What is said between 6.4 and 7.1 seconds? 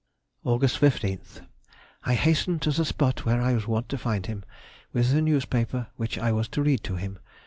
to read to